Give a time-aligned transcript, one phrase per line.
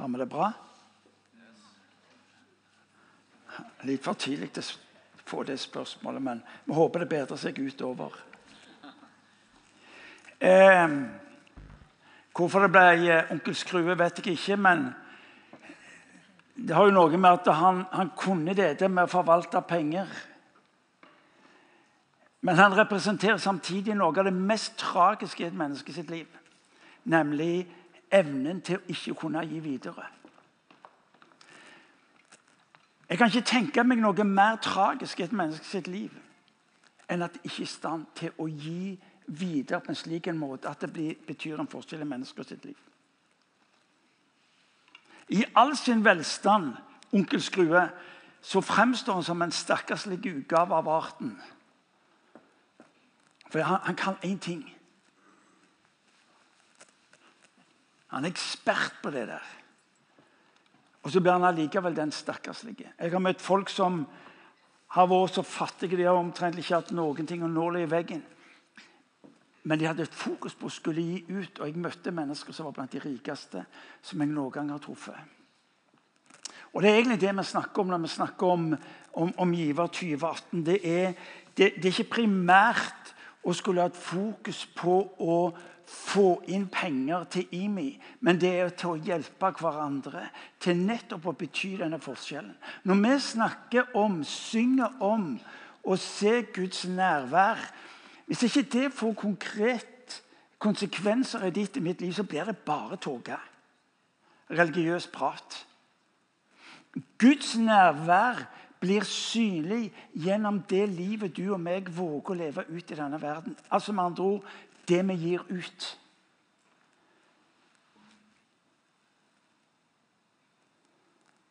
[0.00, 0.52] Har vi det bra?
[3.84, 4.62] Litt for tidlig å
[5.28, 8.14] få det spørsmålet, men vi håper det bedrer seg utover.
[10.40, 10.94] Eh,
[12.32, 14.86] hvorfor det ble eh, onkel Skrue, vet jeg ikke, men
[16.56, 20.08] det har jo noe med at han, han kunne det med å forvalte penger.
[22.40, 26.40] Men han representerer samtidig noe av det mest tragiske i et menneske sitt liv.
[27.04, 27.66] Nemlig
[28.12, 30.06] evnen til å ikke kunne gi videre.
[33.10, 36.14] Jeg kan ikke tenke meg noe mer tragisk i et menneske sitt liv
[37.10, 38.94] enn at det ikke er i stand til å gi
[39.26, 42.64] videre på en slik en måte at det blir, betyr en forskjell i mennesker sitt
[42.64, 42.78] liv.
[45.30, 46.72] I all sin velstand,
[47.12, 47.82] onkel Skrue,
[48.42, 51.34] så fremstår han som en stakkarslig utgave av arten.
[53.50, 54.64] For han, han kan én ting.
[58.10, 59.46] Han er ekspert på det der.
[61.02, 62.92] Og så blir han allikevel den stakkarslige.
[62.98, 64.02] Jeg har møtt folk som
[64.96, 68.22] har vært så fattige de har omtrent ikke hatt noen ting å nåle i veggen.
[69.62, 71.60] Men de hadde et fokus på å skulle gi ut.
[71.60, 73.62] Og jeg møtte mennesker som var blant de rikeste
[74.02, 75.36] som jeg noen gang har truffet.
[76.72, 78.66] Og Det er egentlig det vi snakker om når vi snakker om,
[79.12, 80.66] om, om Giver 2018.
[80.66, 81.14] Det er,
[81.56, 85.36] det, det er ikke primært å skulle ha et fokus på å
[85.90, 87.88] få inn penger til IMI,
[88.20, 90.28] men det er til å hjelpe hverandre
[90.62, 92.54] til nettopp å bety denne forskjellen.
[92.86, 95.32] Når vi snakker om, synger om
[95.82, 97.58] å se Guds nærvær
[98.30, 100.20] Hvis ikke det får konkret
[100.62, 103.34] konsekvenser i ditt og mitt liv, så blir det bare tåke.
[104.54, 105.56] Religiøs prat.
[107.18, 108.44] Guds nærvær
[108.80, 113.56] blir synlig gjennom det livet du og meg våger å leve ut i denne verden.
[113.68, 114.54] Altså med andre ord
[114.90, 115.86] det vi gir ut.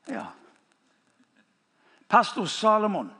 [0.10, 0.26] Ja.
[2.10, 3.12] Pastor Salomon.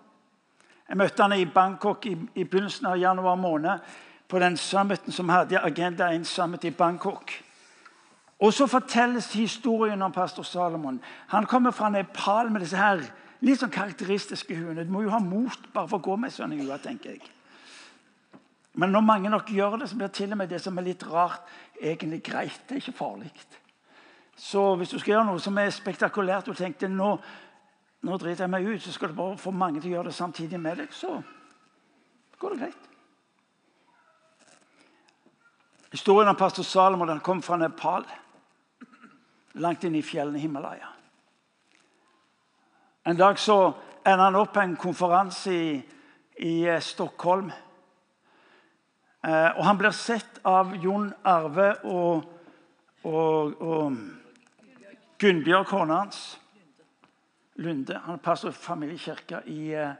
[0.90, 3.80] Jeg møtte han i Bangkok i, i begynnelsen av januar måned.
[4.30, 7.34] På den summiten som hadde Agenda 1 Summit i Bangkok.
[8.40, 11.02] Og så fortelles historien om pastor Salomon.
[11.28, 13.02] Han kommer fra Nepal med disse her
[13.42, 14.86] litt sånn karakteristiske huene.
[14.86, 17.26] Du må jo ha mot bare for å gå med sånne huer, tenker jeg.
[18.74, 21.04] Men når mange nok gjør det, så blir til og med det som er litt
[21.10, 21.42] rart,
[21.82, 22.62] egentlig greit.
[22.68, 23.32] Det er ikke farlig.
[24.40, 27.10] Så hvis du skal gjøre noe som er spektakulært og tenkte nå,
[28.08, 30.16] nå driter jeg meg ut, så skal du bare få mange til å gjøre det
[30.16, 31.18] samtidig med deg, så
[32.40, 32.86] går det greit.
[35.92, 38.06] Historien om pastor Salomon den kom fra Nepal,
[39.60, 40.94] langt inn i fjellene i Himalaya.
[43.10, 43.72] En dag så
[44.06, 45.72] ender han opp på en konferanse i,
[46.46, 47.50] i eh, Stockholm.
[49.24, 52.24] Eh, og han blir sett av Jon Arve og,
[53.04, 53.98] og, og
[55.20, 56.22] Gunnbjørg, kona hans.
[57.60, 58.00] Lunde.
[58.06, 59.92] Han passer familiekirka i, eh,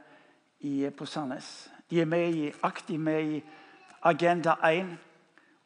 [0.60, 1.68] i, på Sandnes.
[1.90, 3.42] De er med i, aktivt med i
[4.02, 4.94] Agenda 1.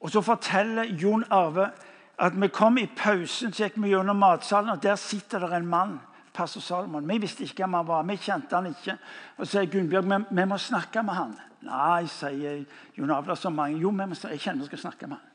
[0.00, 1.70] Og så forteller Jon Arve
[2.18, 5.66] at vi kom i pausen, så gikk vi gjennom matsalen, og der sitter det en
[5.66, 6.00] mann.
[6.34, 7.08] pastor Salomon.
[7.08, 8.02] Vi visste ikke hvem han var.
[8.02, 8.96] Vi kjente han ikke.
[9.36, 11.36] Og så sier Gunnbjørg vi, vi må snakke med han.
[11.64, 12.64] Nei, sier
[12.96, 13.80] Jon Avla så mange.
[13.80, 15.30] Jo, men jeg kjenner jeg skal snakke med han.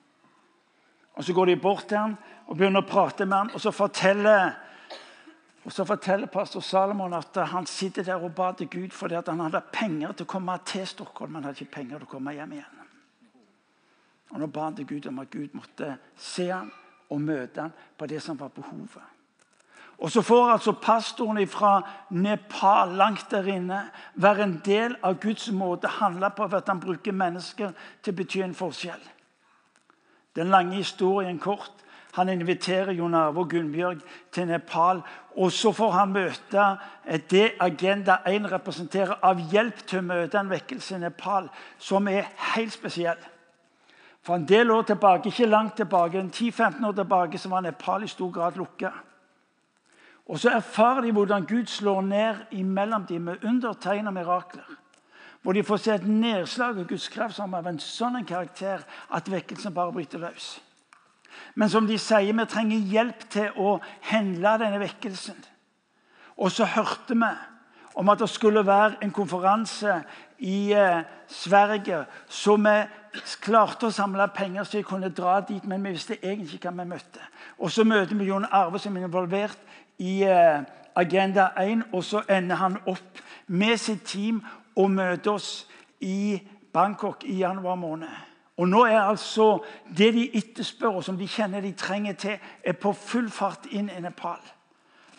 [1.19, 2.17] Og Så går de bort til han
[2.47, 4.53] og begynner å prate med han, og så forteller,
[5.65, 9.43] og så forteller pastor Salomon at han sitter der og ba til Gud fordi han
[9.43, 11.35] hadde penger til å komme til Stockholm.
[11.35, 12.79] Han hadde ikke penger til å komme hjem igjen.
[14.29, 16.71] Og Nå ba han til Gud om at Gud måtte se han
[17.09, 19.18] og møte han på det som var behovet.
[19.99, 23.81] Og så får altså pastoren fra Nepal langt der inne
[24.15, 27.73] være en del av Guds måte å handle på ved at han bruker mennesker
[28.03, 29.01] til å bety en forskjell.
[30.35, 31.73] Den lange historien kort.
[32.15, 33.99] Han inviterer Jon Arve og Gunnbjørg
[34.31, 35.01] til Nepal.
[35.35, 36.63] Og så får han møte
[37.29, 42.31] det Agenda 1 representerer av hjelp til å møte en vekkelse i Nepal som er
[42.55, 43.19] helt spesiell.
[44.23, 48.07] For en del år tilbake, ikke langt tilbake, 10-15 år tilbake, så var Nepal i
[48.07, 48.91] stor grad lukka.
[50.29, 54.67] Og så erfarer de hvordan Gud slår ned imellom dem med undertegn og mirakler.
[55.41, 58.83] Hvor de får se et nedslag av Guds kraft som av en sånn karakter
[59.15, 60.59] at vekkelsen bare bryter løs.
[61.55, 63.79] Men som de sier, vi trenger hjelp til å
[64.11, 65.37] hendle denne vekkelsen.
[66.37, 67.31] Og så hørte vi
[67.99, 70.01] om at det skulle være en konferanse
[70.45, 72.03] i eh, Sverige.
[72.27, 72.75] Så vi
[73.41, 76.83] klarte å samle penger så vi kunne dra dit, men vi visste egentlig ikke hva
[76.83, 77.25] vi møtte.
[77.57, 79.68] Og så møter vi Jon Arve, som er involvert
[79.99, 80.61] i eh,
[80.95, 81.83] Agenda 1.
[81.93, 84.41] Og så ender han opp med sitt team
[84.75, 85.67] og møter oss
[85.99, 86.39] i
[86.73, 88.09] Bangkok i januar måned.
[88.59, 89.61] Og nå er altså
[89.97, 93.87] det de etterspør, og som de kjenner de trenger til, er på full fart inn
[93.87, 94.41] i Nepal.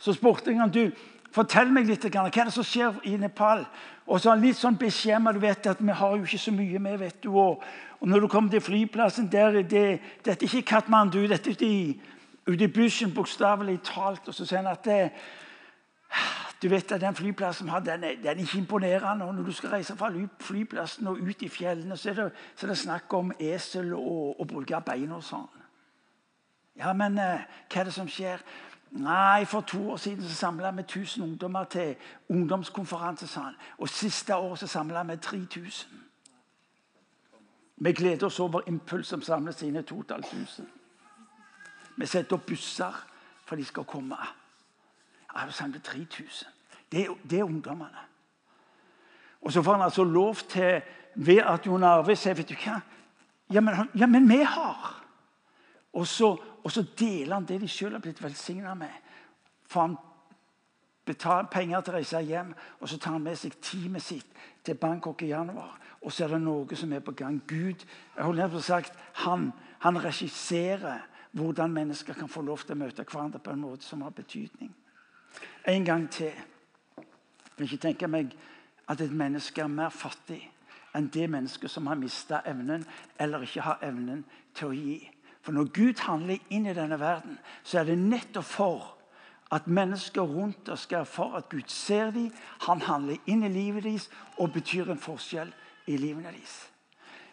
[0.00, 0.90] Så spurte jeg ham du,
[1.32, 3.64] fortell meg litt, hva er det som skjer i Nepal.
[4.10, 6.98] Og så litt sånn beskjed du vet at vi har jo ikke så mye med.
[6.98, 7.62] vet du, og,
[8.00, 12.00] når du kommer til flyplassen der, det, Dette er ikke Katmandu, dette er de
[12.46, 14.28] ute i bussen, bokstavelig talt.
[14.28, 15.10] Og så sier han at det,
[16.62, 19.24] du vet at Den flyplassen har, den er, den er, ikke imponerende.
[19.24, 22.66] og Når du skal reise fra flyplassen og ut i fjellene, så er det, så
[22.66, 25.48] er det snakk om esel og å bruke bein og sånn.
[26.76, 28.42] Ja, men eh, hva er det som skjer?
[28.90, 31.96] Nei, For to år siden så samla vi 1000 ungdommer til
[32.28, 33.26] ungdomskonferanse.
[33.26, 33.54] Sånn.
[33.78, 36.00] Og siste år så samla vi 3000.
[37.76, 40.79] Vi gleder oss over Impuls som samler sine 2500.
[42.00, 42.96] Vi setter opp busser
[43.44, 44.16] for de skal komme.
[45.30, 46.48] Jeg har samlet 3000.
[46.92, 48.06] Det, det er ungdommene.
[49.40, 50.82] Og så får han altså lov til,
[51.14, 52.80] ved at Jon Arve sier vet du hva?
[53.50, 54.96] Ja men, ja, men vi har.
[55.92, 58.92] Og så, og så, deler han det de selv har blitt velsigna med.
[59.66, 59.96] For han
[61.06, 64.78] betaler penger til å reise hjem, og så tar han med seg teamet sitt til
[64.78, 65.78] Bangkok i januar.
[66.00, 67.40] Og så er det noe som er på gang.
[67.46, 68.94] Gud jeg holder på sagt,
[69.24, 69.50] han,
[69.82, 71.02] han regisserer
[71.32, 74.72] hvordan mennesker kan få lov til å møte hverandre på en måte som har betydning.
[75.68, 76.32] En gang til.
[76.96, 78.36] Jeg kan ikke tenke meg
[78.88, 80.40] at et menneske er mer fattig
[80.96, 82.82] enn det mennesket som har mista evnen
[83.20, 84.24] eller ikke har evnen
[84.56, 84.96] til å gi.
[85.40, 88.88] For når Gud handler inn i denne verden, så er det nettopp for
[89.50, 92.30] at mennesker rundt oss skal erfare at Gud ser dem,
[92.66, 95.50] han handler inn i livet deres og betyr en forskjell
[95.90, 96.58] i livet deres.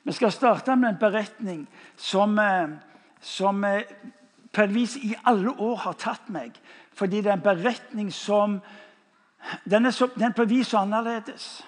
[0.08, 2.70] Vi skal starte med en beretning som, eh,
[3.22, 3.84] som eh,
[4.54, 6.58] på et vis i alle år har tatt meg.
[6.98, 8.62] Fordi det er en beretning som
[9.70, 11.64] Den er, så, den er på et vis annerledes.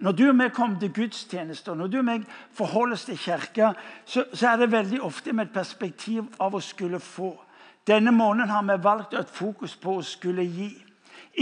[0.00, 2.22] Når du og meg kommer til gudstjenester, når du og meg
[2.56, 3.72] forholder oss til kirka,
[4.06, 7.34] så, så, er det veldig ofte med et perspektiv av å skulle få.
[7.86, 10.70] Denne måneden har vi valgt et fokus på å skulle gi.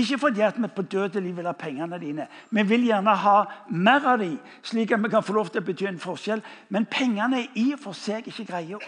[0.01, 2.27] Ikke fordi at vi på dødelig vil ha pengene dine.
[2.51, 3.37] Vi vil gjerne ha
[3.69, 6.43] mer av dem, slik at vi kan få lov til å bety en forskjell.
[6.75, 8.81] Men pengene er i og for seg ikke greia.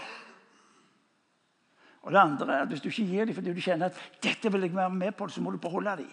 [2.02, 4.52] Og det andre er at Hvis du ikke gir dem fordi du kjenner at dette
[4.52, 6.10] vil jeg være med på, så må du beholde dem.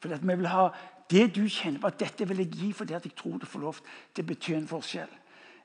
[0.00, 0.68] Fordi at vi vil ha
[1.10, 3.60] det du kjenner på at dette vil jeg gi fordi at jeg tror det får
[3.60, 3.76] lov
[4.14, 5.10] til å bety en forskjell.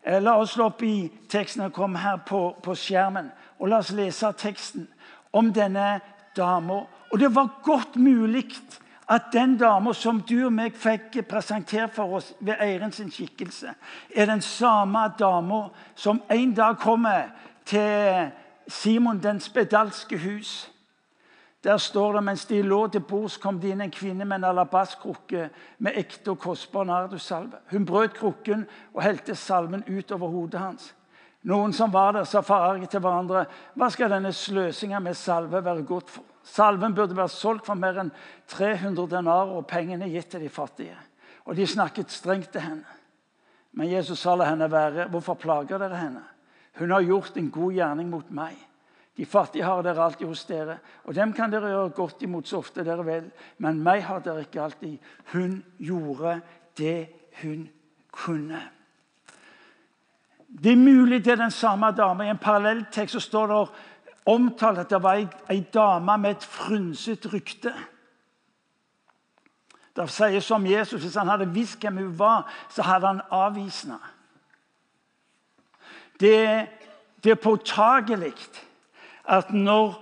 [0.03, 3.31] Eh, la oss slå opp i teksten som kom her på, på, skjermen.
[3.59, 4.87] og La oss lese teksten
[5.33, 5.99] om denne
[6.35, 6.83] dama.
[7.11, 8.45] Og det var godt mulig
[9.09, 13.71] at den dama som du og meg fikk presentert for oss ved Eiren sin skikkelse,
[14.15, 17.29] er den samme dama som en dag kommer
[17.65, 18.27] til
[18.67, 20.71] Simon den spedalske hus.
[21.63, 24.51] Der står det mens de lå til bords, kom det inn en kvinne med en
[24.51, 25.49] alabaskrukke
[25.83, 27.59] med ekte og kostbar nardussalve.
[27.71, 30.93] Hun brøt krukken og helte salven ut over hodet hans.
[31.47, 33.45] Noen som var der, sa forarget til hverandre,
[33.77, 36.23] hva skal denne sløsinga med salve være godt for?
[36.47, 38.13] Salven burde være solgt for mer enn
[38.47, 40.95] 300 denarer og pengene gitt til de fattige.
[41.45, 42.97] Og de snakket strengt til henne.
[43.75, 45.07] Men Jesus sa la henne være.
[45.11, 46.23] Hvorfor plager dere henne?
[46.77, 48.57] Hun har gjort en god gjerning mot meg.
[49.17, 50.77] De fattige har dere alltid hos dere,
[51.09, 53.31] og dem kan dere gjøre godt imot så ofte dere vil.
[53.57, 54.97] Men meg har dere ikke alltid.
[55.33, 56.35] Hun gjorde
[56.77, 57.07] det
[57.41, 57.65] hun
[58.13, 58.61] kunne.
[60.47, 62.23] Det er mulig det er den samme dama.
[62.23, 63.61] I en parallelltekst står det
[64.27, 65.17] omtalt at det var
[65.49, 67.73] ei, dame med et frynset rykte.
[69.97, 73.85] Det sies som Jesus, Hvis han hadde visst hvem hun var, så hadde han avvist
[73.85, 73.97] henne.
[76.19, 76.67] Det,
[77.23, 78.33] det er påtagelig
[79.27, 79.97] at når,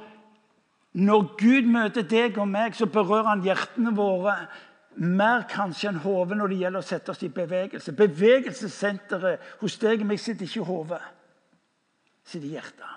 [0.93, 4.38] når Gud møter deg og meg, så berører han hjertene våre
[4.95, 7.95] mer kanskje enn hodet når det gjelder å sette oss i bevegelse.
[7.98, 11.01] Bevegelsessenteret hos deg og meg sitter ikke i hodet,
[12.24, 12.91] sitter i hjertet.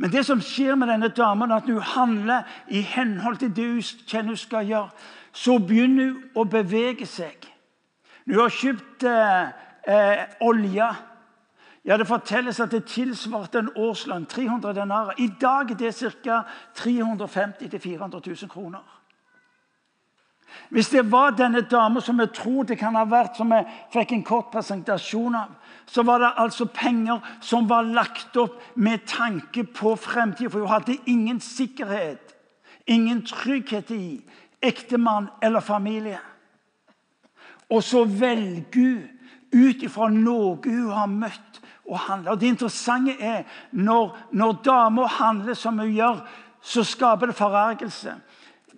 [0.00, 3.82] Men det som skjer med denne damen, at hun handler i henhold til det hun
[4.08, 7.36] kjenner hun skal gjøre, så begynner hun å bevege seg.
[8.24, 9.52] Når Hun har kjøpt eh,
[9.86, 10.88] eh, olje.
[11.84, 15.14] Ja, Det fortelles at det tilsvarte en årslønn, 300 denarer.
[15.18, 16.42] I dag er det ca.
[16.74, 19.00] 350 000-400 000 kroner.
[20.70, 24.12] Hvis det var denne dama som jeg tror det kan ha vært, som jeg fikk
[24.12, 25.54] en kort presentasjon av,
[25.86, 30.50] så var det altså penger som var lagt opp med tanke på fremtiden.
[30.50, 32.34] For hun hadde ingen sikkerhet,
[32.86, 34.20] ingen trygghet i
[34.62, 36.20] ektemann eller familie.
[37.70, 39.08] Og så velger hun
[39.52, 42.36] ut ifra noe hun har møtt og handla.
[42.38, 46.22] Det interessante er når, når damer handler som hun gjør,
[46.60, 48.14] så skaper det forargelse.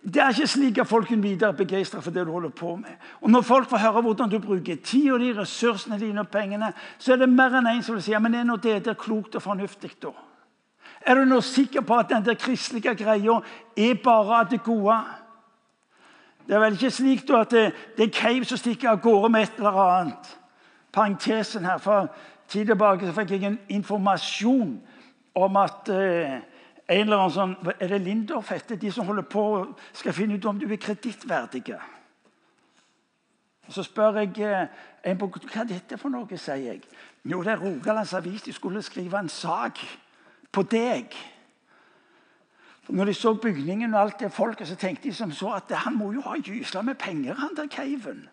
[0.03, 2.97] det er ikke slik at folk kan videre begeistra for det du holder på med.
[3.21, 7.13] Og Når folk får høre hvordan du bruker tida di, ressursene dine og pengene, så
[7.13, 9.35] er det mer enn en som vil si ja, men er nå det der klokt
[9.35, 9.93] og fornuftig.
[10.03, 10.11] da?
[11.07, 13.41] Er du nå sikker på at den der kristelige greia
[13.77, 14.99] er bare av det gode?
[16.47, 19.31] Det er vel ikke slik da, at det, det er Cave som stikker av gårde
[19.31, 20.39] med et eller annet.
[20.93, 22.09] Parentesen her, For
[22.49, 24.75] tid tilbake så fikk jeg en informasjon
[25.35, 26.41] om at eh,
[26.89, 28.77] en eller annen sånn, Er det Lindorf heter?
[28.77, 29.45] De som holder på
[29.93, 31.73] skal finne ut om du er kredittverdig.
[33.69, 34.67] Så spør jeg eh,
[35.05, 36.83] en på hva dette for noe, sier jeg.
[37.25, 38.43] Jo, det er Rogalands Avis.
[38.43, 39.81] De skulle skrive en sak
[40.53, 41.15] på deg.
[42.89, 45.97] Når de så bygningen og alt det folket, så tenkte de som så at han
[45.97, 48.27] må jo ha gysla med penger, han der Keiven.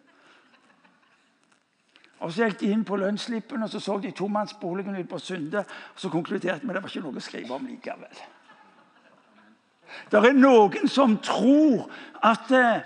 [2.20, 5.60] Og Så gikk de inn på lønnsslippen og så så de tomannsboligen ute på Sunde.
[5.60, 8.22] og Så konkluderte vi det var ikke noe å skrive om likevel.
[10.12, 11.88] Det er noen som tror
[12.24, 12.82] at eh,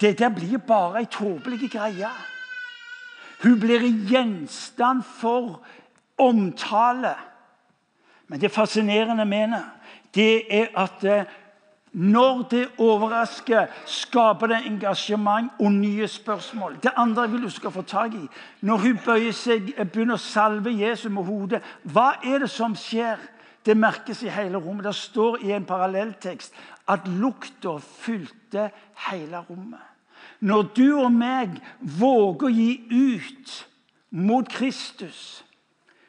[0.00, 2.10] det der blir bare ei tåpelig greie.
[3.42, 5.62] Hun blir gjenstand for
[6.18, 7.14] omtale.
[8.28, 9.64] Men det fascinerende med henne
[10.14, 11.24] det er at eh,
[11.96, 16.76] når det overrasker, skaper det engasjement og nye spørsmål.
[16.82, 18.28] Det andre vil du skal få tak i,
[18.60, 22.74] Når hun bøyer seg, eh, begynner å salve Jesus med hodet, hva er det som
[22.76, 23.16] skjer?
[23.64, 24.84] Det merkes i hele rommet.
[24.84, 26.52] Det står i en parallelltekst
[26.88, 28.70] at lukta fylte
[29.08, 29.80] hele rommet.
[30.40, 33.66] Når du og meg våger å gi ut
[34.10, 35.44] mot Kristus,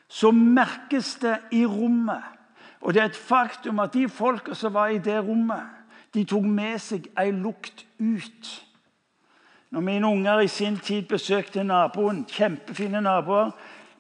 [0.10, 2.24] så merkes det i rommet.
[2.82, 5.77] Og det er et faktum at de folka som var i det rommet,
[6.14, 8.54] de tok med seg ei lukt ut.
[9.70, 13.52] Når mine unger i sin tid besøkte naboen, kjempefine naboer,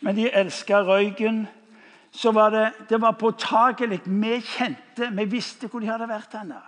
[0.02, 1.46] men de elska røyken
[2.12, 4.02] så var det, det var påtagelig.
[4.06, 6.62] Vi kjente, vi visste hvor de hadde vært henne.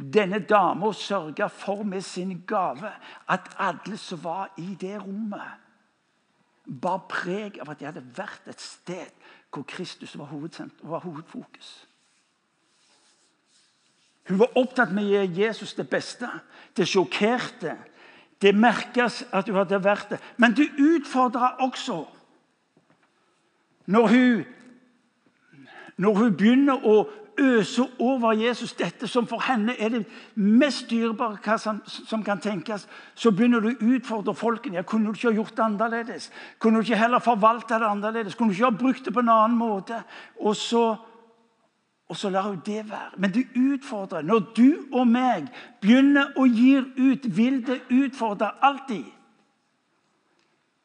[0.00, 2.90] Denne dama sørga for med sin gave
[3.28, 5.58] at alle som var i det rommet,
[6.64, 9.10] bar preg av at de hadde vært et sted
[9.50, 10.30] hvor Kristus var,
[10.82, 11.88] var hovedfokus.
[14.28, 16.28] Hun var opptatt med å gi Jesus det beste.
[16.76, 17.74] Det sjokkerte.
[18.40, 20.20] Det merkes at hun hadde vært det.
[20.38, 22.04] Men det utfordra også
[23.90, 24.44] når hun,
[25.98, 27.00] når hun begynner å
[27.40, 33.30] øse over Jesus dette som for henne er det mest dyrebare som, kan tenkes, så
[33.30, 34.76] begynner du å utfordre folkene.
[34.76, 36.30] Ja, kunne du ikke ha gjort det annerledes?
[36.58, 38.34] Kunne du ikke heller forvalta det annerledes?
[38.34, 40.02] Kunne du ikke ha brukt det på en annen måte?
[40.40, 40.96] Og så
[42.10, 43.10] og så lar hun det være.
[43.16, 44.22] Men det utfordrer.
[44.22, 45.46] Når du og meg
[45.80, 49.04] begynner å gi ut, vil det utfordre alltid.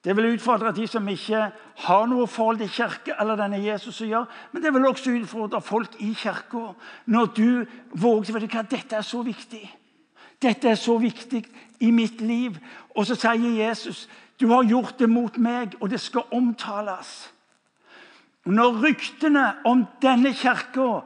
[0.06, 1.48] Det vil utfordre de som ikke
[1.88, 5.62] har noe forhold til kirke, eller denne Jesus som gjør, men det vil også utfordre
[5.66, 6.68] folk i kirka.
[7.06, 7.66] Når du
[7.98, 9.64] våger vet du hva, Dette er så viktig.
[10.42, 11.42] Dette er så viktig
[11.80, 12.60] i mitt liv.
[12.94, 14.06] Og så sier Jesus
[14.40, 17.32] du har gjort det mot meg, og det skal omtales.
[18.46, 21.00] Når ryktene om denne kirka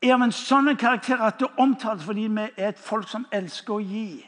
[0.00, 3.74] er av en sånn karakter at det omtales fordi vi er et folk som elsker
[3.74, 4.22] å gi,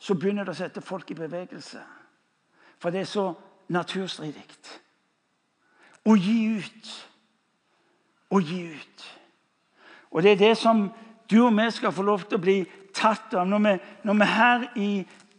[0.00, 1.80] så begynner det å sette folk i bevegelse.
[2.80, 3.32] For det er så
[3.68, 4.44] naturstridig.
[6.08, 6.92] Å gi ut.
[8.30, 9.06] Å gi ut.
[10.10, 10.88] Og det er det som
[11.30, 12.58] du og vi skal få lov til å bli
[12.96, 13.46] tatt av.
[13.46, 13.74] Når vi,
[14.08, 14.90] når vi her i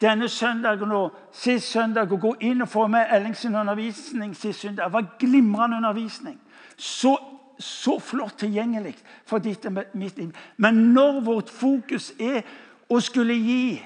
[0.01, 4.87] denne søndagen og sist søndag å gå inn og få med Ellingsen undervisning sist søndag.
[4.87, 6.39] Det var glimrende undervisning.
[6.77, 7.15] Så,
[7.59, 8.95] så flott tilgjengelig
[9.25, 10.31] for ditt og mitt liv.
[10.57, 12.41] Men når vårt fokus er
[12.89, 13.81] å skulle gi,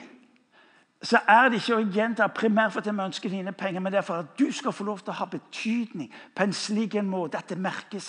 [1.05, 3.99] så er det ikke å gjenta primært for at vi ønsker dine penger, men det
[4.01, 7.09] er for at du skal få lov til å ha betydning på en slik en
[7.09, 8.07] måte at det merkes.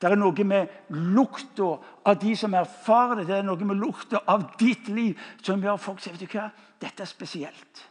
[0.00, 0.70] Det er noe med
[1.14, 1.76] lukta
[2.08, 3.26] av de som erfarer det.
[3.28, 6.48] Det er noe med lukta av ditt liv som gjør folk sier vet du hva,
[6.82, 7.84] dette er spesielt.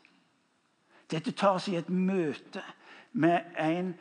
[1.11, 2.63] Dette tar seg i et møte
[3.11, 3.93] med en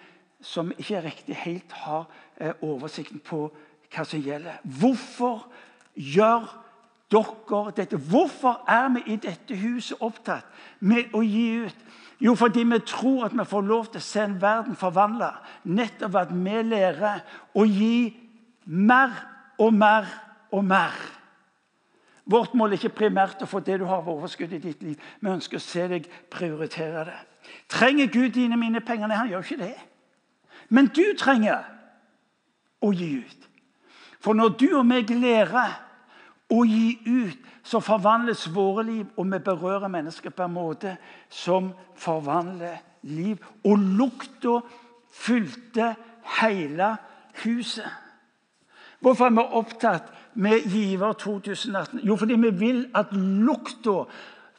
[0.42, 2.09] som ikke riktig helt har
[2.40, 3.44] eh, oversikten på
[3.90, 4.59] hva som gjelder.
[4.64, 5.44] Hvorfor
[5.94, 6.49] gjør
[7.11, 7.97] dere dette?
[7.97, 10.47] Hvorfor er vi i dette huset opptatt
[10.81, 11.87] med å gi ut?
[12.21, 15.31] Jo, fordi vi tror at vi får lov til å se en verden forvandla.
[15.64, 17.23] Nettopp at vi lærer
[17.57, 18.11] å gi
[18.67, 19.14] mer
[19.59, 20.11] og mer
[20.52, 21.00] og mer.
[22.31, 25.00] Vårt mål er ikke primært å få det du har av overskudd i ditt liv.
[25.21, 27.19] Vi ønsker å se deg prioritere det.
[27.73, 29.09] Trenger Gud dine mine penger?
[29.09, 29.76] Nei, han gjør ikke det.
[30.69, 31.64] Men du trenger
[32.85, 33.49] å gi ut.
[34.21, 35.79] For når du og meg lærer
[36.50, 40.97] å gi ut, så forvandles våre liv, og vi berører mennesker på en måte
[41.28, 43.38] som forvandler liv.
[43.64, 44.61] Og lukta
[45.12, 45.95] fylte
[46.40, 46.95] hele
[47.45, 47.87] huset.
[49.00, 52.02] Hvorfor er vi opptatt med Giver 2018?
[52.04, 54.04] Jo, fordi vi vil at lukta,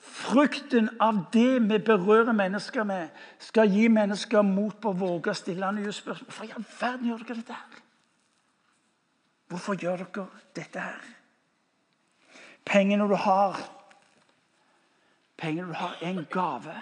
[0.02, 5.38] frukten av det vi berører mennesker med, skal gi mennesker mot på å våge å
[5.38, 6.28] stille nye spørsmål.
[6.32, 7.82] Hvorfor i all verden gjør dere dette her?
[9.52, 11.21] Hvorfor gjør dere dette her?
[12.66, 13.58] Pengene du har,
[15.38, 16.76] pengene du har, er en gave.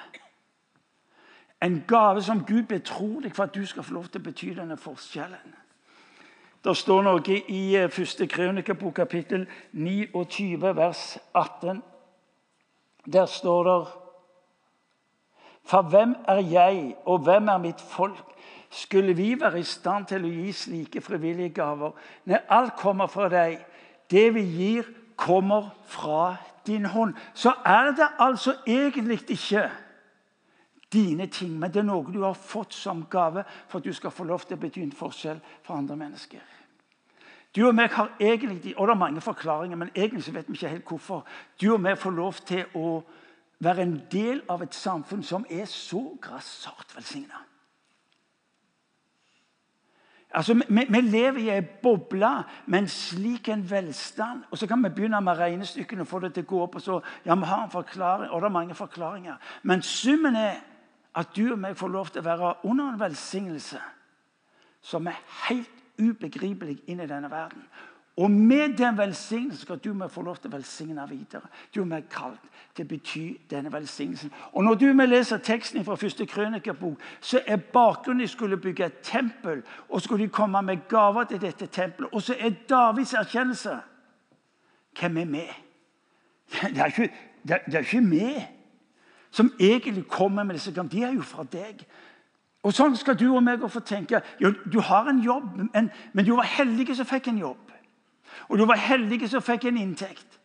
[1.62, 4.54] En gave som Gud betror deg for at du skal få lov til å bety
[4.56, 5.56] denne forskjellen.
[6.64, 11.82] Det står noe i eh, første Krønikebok, kapittel 29, vers 18.
[13.08, 13.78] Der står det
[15.64, 18.26] For hvem er jeg, og hvem er mitt folk?
[18.70, 21.96] Skulle vi være i stand til å gi slike frivillige gaver?
[22.26, 23.60] Når alt kommer fra deg.
[24.12, 24.86] Det vi gir,
[25.20, 26.36] kommer fra
[26.68, 27.14] din hånd.
[27.34, 29.70] Så er det altså egentlig ikke
[30.94, 34.14] dine ting, men det er noe du har fått som gave for at du skal
[34.14, 36.42] få lov til å bety en forskjell for andre mennesker.
[37.56, 40.58] Du og meg har egentlig, og det er mange forklaringer, men egentlig så vet vi
[40.58, 41.26] ikke helt hvorfor.
[41.62, 43.00] Du og meg får lov til å
[43.60, 47.42] være en del av et samfunn som er så grassat velsigna.
[50.32, 52.30] Altså, vi, vi, lever i ei boble
[52.68, 54.44] med en slik en velstand.
[54.52, 56.76] Og så kan vi begynne med regnestykkene og få det til å gå opp.
[56.78, 59.40] Og så, ja, vi har en forklaring, og det er mange forklaringer.
[59.64, 60.60] Men summen er
[61.18, 63.82] at du og meg får lov til å være under en velsignelse
[64.86, 65.18] som er
[65.50, 67.66] helt ubegripelig inn i denne verden.
[68.20, 71.48] Og med den velsignelsen skal du få lov til å velsigne videre.
[71.76, 72.42] Du er kalt
[72.76, 74.32] til å bety denne velsignelsen.
[74.54, 78.86] Og Når du med leser teksten fra første krønikerbok, så er bakgrunnen de skulle bygge
[78.86, 79.64] et tempel.
[79.90, 82.10] Og skulle de komme med gaver til dette tempelet.
[82.14, 83.80] Og så er Davids erkjennelse
[85.00, 85.50] Hvem er med?
[86.52, 87.12] Det er ikke,
[87.48, 88.42] det er ikke med
[89.32, 91.84] som egentlig kommer med disse gavene, de er jo fra deg.
[92.64, 94.22] Og Sånn skal du og meg få tenke.
[94.42, 97.72] Jo, du har en jobb, men, men, du var heldig som fikk en jobb.
[98.48, 100.40] Og du var heldig som fikk en inntekt.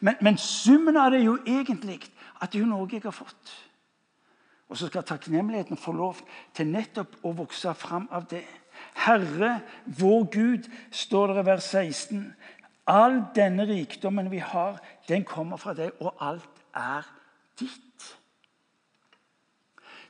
[0.00, 2.00] Men, men summen av det er jo egentlig
[2.40, 3.52] at det er noe jeg har fått.
[4.68, 6.20] Og så skal takknemligheten få lov
[6.56, 8.44] til nettopp å vokse fram av det.
[9.04, 12.24] Herre, vår Gud, står det i vers 16.
[12.90, 17.06] All denne rikdommen vi har, den kommer fra deg, og alt er
[17.60, 18.08] ditt.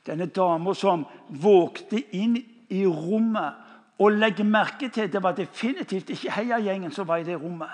[0.05, 2.37] Denne dama som vågte inn
[2.69, 3.64] i rommet
[3.99, 7.71] og legge merke til det var definitivt ikke heiagjengen som var i det rommet.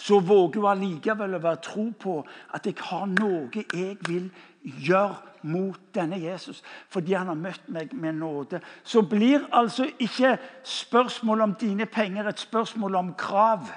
[0.00, 2.14] Så våger hun allikevel å være tro på
[2.54, 4.30] at jeg har noe jeg vil
[4.62, 8.60] gjøre mot denne Jesus, fordi han har møtt meg med nåde.
[8.84, 13.68] Så blir altså ikke spørsmålet om dine penger et spørsmål om krav.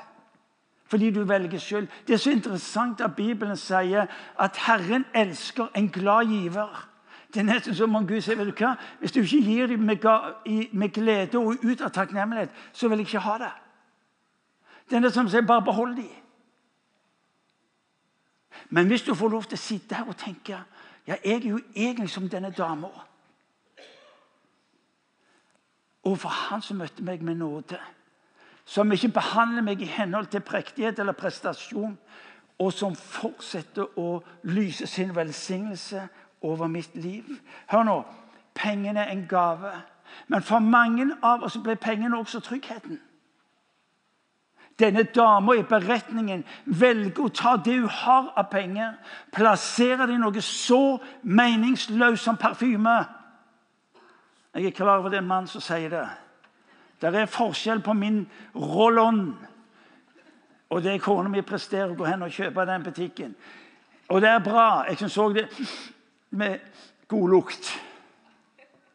[0.87, 1.87] Fordi du velger selv.
[2.07, 4.05] Det er så interessant at Bibelen sier
[4.39, 6.92] at Herren elsker en glad giver.
[7.33, 8.75] Det er nesten som om Gud sier vet du hva?
[8.99, 13.23] Hvis du ikke gir dem med, glede og ut av takknemlighet, så vil jeg ikke
[13.25, 13.53] ha det.
[14.89, 16.11] Det er det som sier bare behold dem.
[18.69, 20.59] Men hvis du får lov til å sitte her og tenke
[21.07, 22.89] ja, jeg er jo egentlig som denne dama.
[26.03, 27.79] for han som møtte meg med nåde.
[28.65, 31.97] Som ikke behandler meg i henhold til prektighet eller prestasjon.
[32.59, 36.07] Og som fortsetter å lyse sin velsignelse
[36.43, 37.23] over mitt liv.
[37.71, 38.03] Hør nå.
[38.55, 39.71] Pengene er en gave.
[40.27, 42.99] Men for mange av oss ble pengene også tryggheten.
[44.79, 48.95] Denne dama i beretningen velger å ta det hun har av penger,
[49.31, 52.95] plassere det i noe så meningsløst som parfyme.
[54.53, 56.07] Jeg er klar over det er en mann som sier det.
[57.01, 58.23] Det er forskjell på min
[58.55, 59.25] roll-on
[60.73, 63.33] og det kona mi presterer å gå hen og kjøpe den butikken.
[64.09, 64.85] Og det er bra.
[64.89, 65.45] Jeg så det
[66.33, 66.59] med
[67.07, 67.71] god lukt.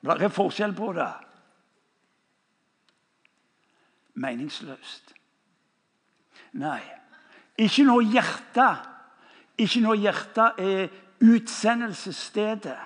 [0.03, 1.09] Det er forskjell på det.
[4.19, 5.15] Meningsløst.
[6.59, 6.81] Nei.
[7.59, 8.87] Ikke når hjertet
[9.59, 12.77] Ikke når hjertet er utsendelsesstedet.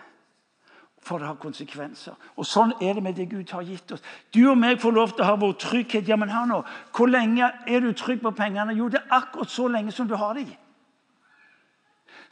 [1.03, 2.15] For det har konsekvenser.
[2.38, 4.03] Og Sånn er det med det Gud har gitt oss.
[4.33, 6.09] Du og meg får lov til å ha vår trygghet.
[6.09, 6.62] Ja, men her nå.
[6.95, 8.77] Hvor lenge er du trygg på pengene?
[8.79, 10.53] Jo, det er akkurat så lenge som du har dem.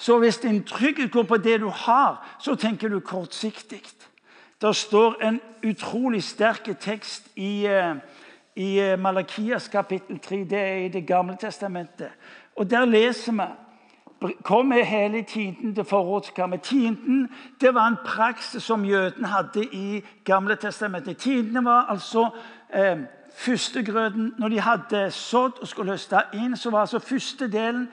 [0.00, 3.82] Så hvis din trygghet går på det du har, så tenker du kortsiktig.
[4.62, 7.94] Det står en utrolig sterk tekst i, eh,
[8.56, 10.36] i eh, Malakias kapittel 3.
[10.44, 12.08] Det er i Det gamle testamentet.
[12.56, 13.42] Og Der leser vi
[14.42, 16.56] Kom med hele tienden til forrådskammer.
[16.56, 17.28] Tienden
[17.60, 21.16] det var en praksis som jødene hadde i Gamle testamentet.
[21.16, 22.30] Tiendene var altså
[22.74, 22.98] eh,
[23.34, 24.34] førstegrøten.
[24.38, 27.88] Når de hadde sådd og skulle høste inn, så var altså første delen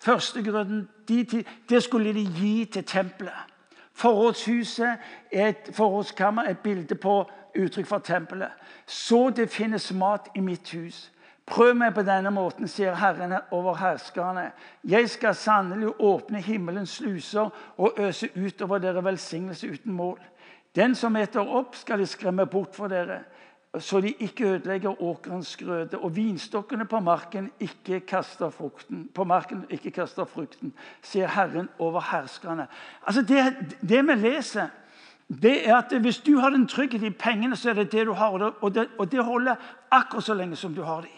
[0.00, 3.46] Førstegrøden de, det skulle de gi til tempelet.
[3.92, 4.96] Forrådshuset
[5.32, 8.48] er et forrådskammer, et bilde på uttrykk for tempelet.
[8.86, 11.10] Så det finnes mat i mitt hus.
[11.46, 14.52] Prøv meg på denne måten, sier Herren over herskerne.
[14.86, 20.20] Jeg skal sannelig åpne himmelens sluser og øse utover dere velsignelse uten mål.
[20.76, 23.24] Den som eter opp, skal de skremme bort for dere,
[23.78, 29.64] så de ikke ødelegger åkerens grøde, og vinstokkene på marken ikke kaster frukten, på marken
[29.70, 32.66] ikke kaster frukten, sier Herren over herskerne.
[33.06, 33.56] Altså det,
[33.88, 34.66] det vi leser,
[35.42, 38.12] det er at hvis du har den trygghet i pengene, så er det det du
[38.12, 38.54] har.
[38.60, 39.54] Og det, og det holder
[39.90, 41.10] akkurat så lenge som du har dem.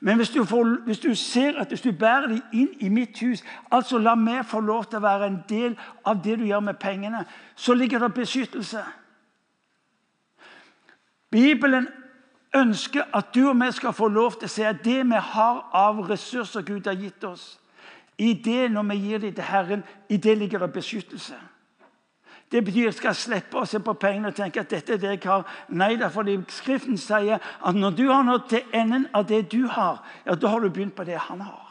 [0.00, 3.20] Men hvis du, får, hvis du, ser at hvis du bærer dem inn i mitt
[3.20, 6.60] hus, altså la meg få lov til å være en del av det du gjør
[6.60, 7.24] med pengene,
[7.56, 8.84] så ligger det beskyttelse.
[11.30, 11.88] Bibelen
[12.54, 15.62] ønsker at du og vi skal få lov til å se at det vi har
[15.72, 17.60] av ressurser Gud har gitt oss,
[18.18, 21.38] i det når vi gir dem til Herren, i det ligger det beskyttelse.
[22.52, 24.98] Det betyr at jeg skal slippe å se på pengene og tenke at dette er
[24.98, 25.44] det jeg har.
[25.70, 29.44] Nei, det er fordi Skriften sier at når du har nådd til enden av det
[29.52, 31.68] du har, ja, da har du begynt på det han har.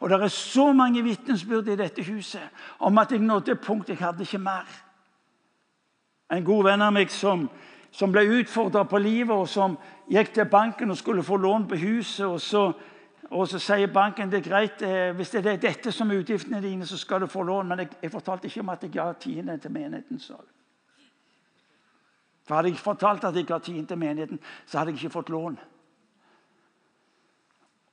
[0.00, 3.88] Og Det er så mange vitnesbyrd i dette huset om at jeg nådde et punkt
[3.88, 4.68] jeg hadde ikke mer.
[6.30, 7.48] En god venn av meg som,
[7.90, 9.76] som ble utfordra på livet, og som
[10.10, 12.26] gikk til banken og skulle få lån på huset.
[12.26, 12.72] og så
[13.30, 16.60] og så sier banken det er greit, eh, hvis det er dette som er utgiftene
[16.62, 17.68] dine, så skal du få lån.
[17.68, 20.18] Men jeg, jeg fortalte ikke om at jeg ga tiende til menigheten.
[20.18, 20.34] Så.
[22.46, 25.30] For Hadde jeg fortalt at jeg ga tiende til menigheten, så hadde jeg ikke fått
[25.30, 25.58] lån.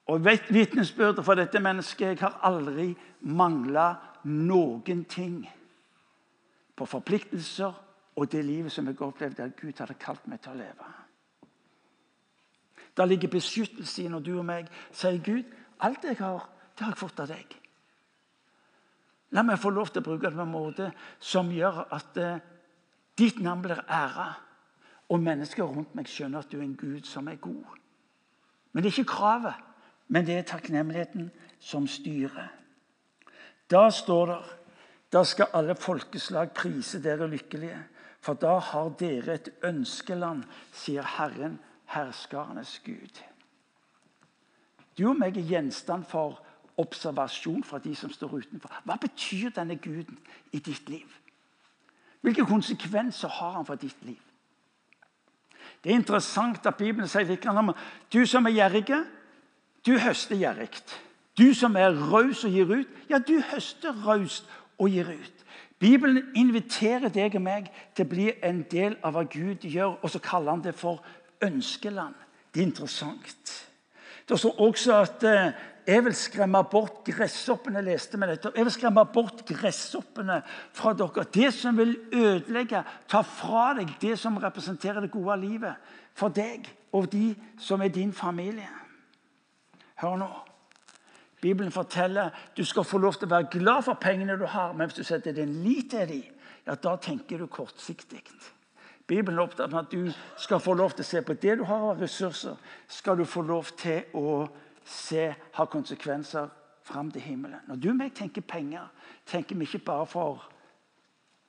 [0.07, 5.41] Og vitnesbyrdet for dette mennesket Jeg har aldri mangla noen ting
[6.75, 7.73] på forpliktelser
[8.17, 10.89] og det livet som jeg opplevde at Gud hadde kalt meg til å leve.
[12.97, 15.45] Der ligger beskyttelse i når du og meg sier Gud,
[15.85, 17.55] alt jeg har, det har jeg fått av deg.
[19.37, 22.39] La meg få lov til å bruke det på en måte som gjør at eh,
[23.19, 24.31] ditt navn blir æra,
[25.07, 27.77] og mennesker rundt meg skjønner at du er en Gud som er god.
[28.71, 29.61] Men det er ikke kravet,
[30.07, 32.49] men det er takknemligheten som styrer.
[33.69, 34.41] Da står det
[35.11, 37.77] da skal alle folkeslag prise dere lykkelige,
[38.21, 41.59] for da har dere et ønskeland, sier Herren
[41.93, 43.21] herskernes Gud.
[44.97, 46.41] Du og meg er gjenstand for
[46.77, 48.73] observasjon fra de som står utenfor.
[48.85, 50.17] Hva betyr denne guden
[50.51, 51.07] i ditt liv?
[52.21, 54.21] Hvilke konsekvenser har han for ditt liv?
[55.83, 57.71] Det er interessant at Bibelen sier litt om
[58.13, 59.03] du som er gjerrig,
[59.85, 60.71] du høster gjerrig.
[61.37, 64.47] Du som er raus og gir ut, ja, du høster raust
[64.81, 65.36] og gir ut.
[65.79, 70.09] Bibelen inviterer deg og meg til å bli en del av hva Gud gjør, og
[70.09, 71.03] så kaller han det for
[71.45, 72.15] ønskeland.
[72.53, 73.53] Det er interessant.
[74.27, 77.81] Det står også at eh, jeg vil skremme bort gresshoppene.
[77.81, 78.51] leste med dette.
[78.55, 80.41] Jeg vil skremme bort gresshoppene
[80.73, 81.23] fra dere.
[81.33, 85.75] Det som vil ødelegge, ta fra deg det som representerer det gode livet
[86.13, 88.67] for deg og de som er din familie.
[89.95, 90.46] Hør nå.
[91.47, 94.89] Bibelen forteller du skal få lov til å være glad for pengene du har, men
[94.89, 96.33] hvis du setter din lit til dem,
[96.67, 98.23] ja, da tenker du kortsiktig.
[99.07, 101.63] Bibelen er opptatt med at du skal få lov til å se på det du
[101.69, 102.57] har av ressurser.
[102.91, 104.41] Skal du få lov til å
[104.83, 106.51] se ha konsekvenser
[106.87, 107.63] fram til himmelen.
[107.67, 108.87] Når du og meg tenker penger,
[109.27, 110.43] tenker vi ikke bare for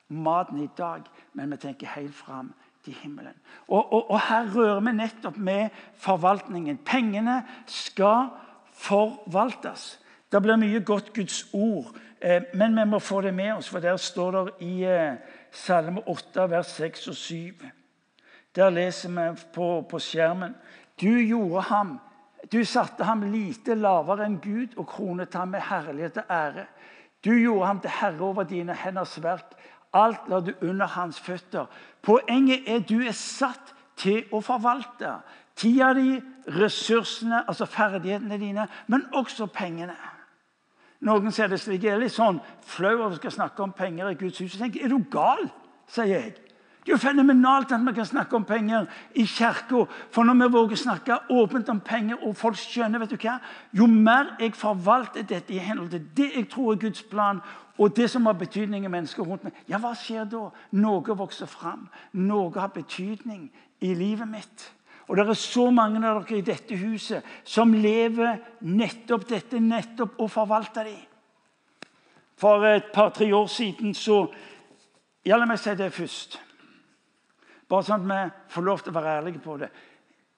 [0.07, 3.35] maten i dag, men vi tenker helt fram til himmelen.
[3.67, 6.79] Og, og, og her rører vi nettopp med forvaltningen.
[6.87, 8.31] Pengene skal
[8.79, 9.97] forvaltes.
[10.31, 13.83] Det blir mye godt Guds ord, eh, men vi må få det med oss, for
[13.83, 15.17] der står det i eh,
[15.51, 17.65] Salme 8, vers 6 og 7.
[18.55, 20.55] Der leser vi på, på skjermen
[21.01, 21.99] Du gjorde ham
[22.51, 26.65] du satte ham lite lavere enn Gud og kronet ham med herlighet og ære.
[27.25, 29.53] Du gjorde ham til herre over dine henders verk.
[29.93, 31.67] Alt la du under hans føtter.
[32.01, 35.19] Poenget er du er satt til å forvalte
[35.59, 36.19] tida di,
[36.55, 39.97] ressursene, altså ferdighetene dine, men også pengene.
[41.05, 41.83] Noen ser det slik.
[41.83, 44.55] Jeg er litt sånn flau over å snakke om penger i Guds hus.
[44.55, 45.49] Jeg tenker, Er du gal?
[45.89, 46.33] sier jeg.
[46.85, 49.85] Det er jo fenomenalt at vi kan snakke om penger i kirka.
[50.11, 53.39] For når vi våger snakke åpent om penger, og folk skjønner vet du hva,
[53.73, 57.41] Jo mer jeg forvalter dette i henhold til det jeg tror er Guds plan,
[57.77, 60.49] og det som har betydning i mennesker rundt meg, ja, hva skjer da?
[60.71, 61.89] Noe vokser fram.
[62.13, 64.71] Noe har betydning i livet mitt.
[65.09, 70.19] Og det er så mange av dere i dette huset som lever nettopp dette, nettopp
[70.21, 70.99] å forvalte dem.
[72.39, 74.27] For et par-tre år siden så
[75.27, 76.37] Ja, la meg si det først.
[77.69, 79.67] Bare sånn at vi får lov til å være ærlige på det.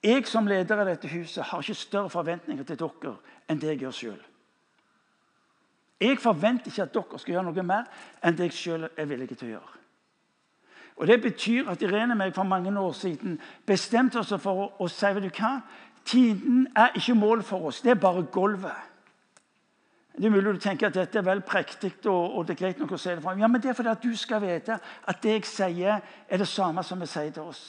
[0.02, 3.14] Jeg som leder av dette huset har ikke større forventninger til dere
[3.48, 4.18] enn det jeg gjør sjøl.
[6.02, 7.86] Jeg forventer ikke at dere skal gjøre noe mer
[8.20, 9.81] enn det jeg sjøl er villig til å gjøre.
[10.96, 14.70] Og Det betyr at Irene og meg for mange år siden bestemte oss for å,
[14.78, 15.58] å si vet du hva?
[16.04, 18.88] Tiden er ikke mål for oss, det er bare gulvet.
[20.16, 22.80] Det er mulig du tenker at dette er vel prektig og, og, det er greit
[22.80, 23.32] nok å si det fra.
[23.38, 24.76] Ja, men det er fordi at du skal vite
[25.08, 27.62] at det jeg sier, er det samme som jeg sier til oss.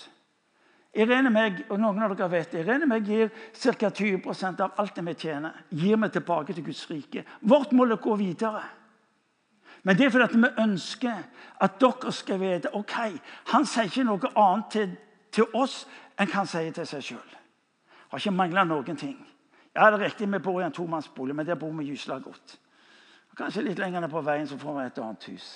[0.94, 3.90] Irene meg, og noen av dere vet det, Irene meg gir ca.
[3.90, 5.64] 20% av alt det vi tjener.
[5.70, 7.24] gir vi tilbake til Guds rike.
[7.42, 8.62] Vårt mål er å gå videre.
[9.84, 11.24] Men det er fordi vi ønsker
[11.62, 12.96] at dere skal vite ok,
[13.52, 14.98] han sier ikke noe annet til,
[15.32, 15.84] til oss
[16.19, 17.38] enn han sier til seg sjøl.
[18.10, 19.17] Har ikke mangla noen ting.
[19.76, 22.60] Ja, det er riktig, Vi bor i en tomannsbolig, men der bor vi gysla godt.
[23.38, 25.48] Kanskje litt lenger ned på veien så får vi et annet hus.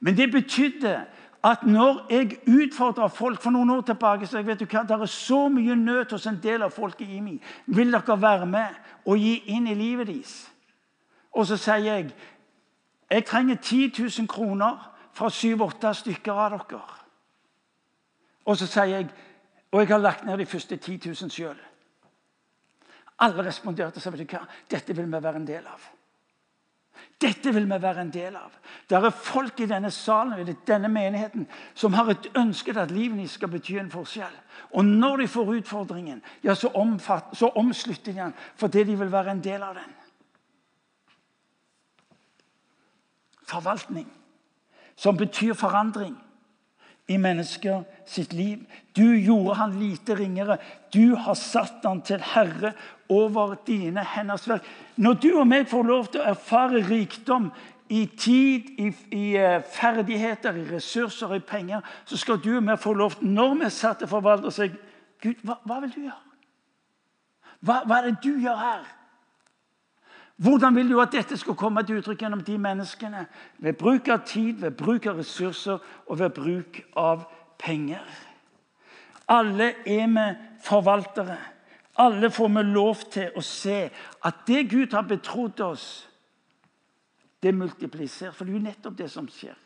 [0.00, 0.94] Men det betydde
[1.44, 4.96] at når jeg utfordra folk for noen år tilbake så jeg vet du hva, Det
[4.96, 7.40] er så mye nød hos en del av folket i meg.
[7.66, 8.74] Vil dere være med
[9.06, 10.50] og gi inn i livet deres?
[11.32, 12.10] Og så sier jeg
[13.10, 14.78] jeg trenger 10 000 kroner
[15.12, 16.98] fra syv-åtte stykker av dere.
[18.46, 19.10] Og så sier jeg
[19.70, 21.58] og jeg har lagt ned de første 10 000 sjøl.
[23.20, 25.84] Alle responderte og sa vet du hva, dette vil vi være en del av.
[27.20, 28.54] Dette vil vi være en del av.
[28.88, 32.90] Det er folk i denne salen i denne menigheten, som har et ønske til at
[32.90, 34.36] livet skal bety en forskjell.
[34.72, 39.12] Og når de får utfordringen, ja, så, omfatt, så omslutter de den fordi de vil
[39.12, 39.99] være en del av den.
[43.50, 44.06] Forvaltning,
[44.96, 46.14] som betyr forandring
[47.10, 48.62] i mennesker sitt liv.
[48.96, 50.58] Du gjorde han lite ringere.
[50.94, 52.72] Du har satt han til herre
[53.10, 54.66] over dine henders verk.
[54.96, 57.50] Når du og meg får lov til å erfare rikdom
[57.90, 62.78] i tid, i, i uh, ferdigheter, i ressurser, i penger, så skal du og meg
[62.78, 64.70] få lov til, når vi er satt til å si
[65.20, 66.20] Gud, hva, hva, vil du gjøre?
[67.60, 68.86] Hva, hva er det du gjør her?
[70.40, 73.26] Hvordan vil du at dette skal komme til uttrykk gjennom de menneskene?
[73.60, 77.26] Ved bruk av tid, ved bruk av ressurser og ved bruk av
[77.60, 78.06] penger.
[79.28, 80.26] Alle er vi
[80.64, 81.36] forvaltere.
[82.00, 83.82] Alle får vi lov til å se
[84.24, 86.08] at det Gud har betrodd oss,
[87.42, 88.32] det multipliserer.
[88.32, 89.56] For det er jo nettopp det som skjer.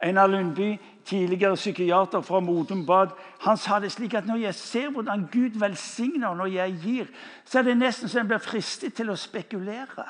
[0.00, 3.08] Einar Lundby, tidligere psykiater fra Modum Bad,
[3.40, 7.10] han sa det slik at når jeg ser hvordan Gud velsigner når jeg gir,
[7.44, 10.06] så er det nesten så jeg blir fristet til å spekulere.